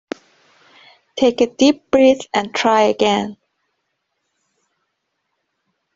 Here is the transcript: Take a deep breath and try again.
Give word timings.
Take 1.15 1.41
a 1.41 1.45
deep 1.45 1.91
breath 1.91 2.25
and 2.33 2.55
try 2.55 2.81
again. 2.85 3.37